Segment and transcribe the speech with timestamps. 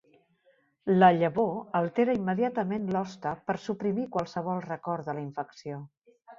[1.03, 1.51] La "llavor"
[1.81, 5.81] altera immediatament l'hoste per suprimir qualsevol record de la infecció.